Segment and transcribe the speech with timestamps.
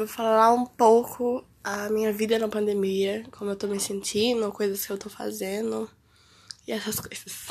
[0.00, 4.84] vou falar um pouco a minha vida na pandemia, como eu tô me sentindo, coisas
[4.86, 5.90] que eu tô fazendo
[6.66, 7.48] e essas coisas.